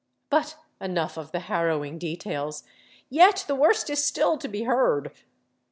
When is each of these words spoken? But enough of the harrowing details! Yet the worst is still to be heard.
But 0.31 0.55
enough 0.79 1.15
of 1.15 1.31
the 1.31 1.41
harrowing 1.41 1.99
details! 1.99 2.63
Yet 3.07 3.45
the 3.47 3.53
worst 3.53 3.87
is 3.87 4.03
still 4.03 4.35
to 4.39 4.47
be 4.47 4.63
heard. 4.63 5.11